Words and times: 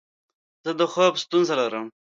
زه 0.63 0.71
د 0.79 0.81
خوب 0.91 1.13
ستونزه 1.23 1.53
لرم. 1.61 1.87